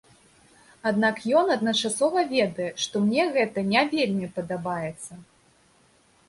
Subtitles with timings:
[0.91, 5.13] Аднак ён адначасова ведае, што мне гэта не вельмі падабаецца.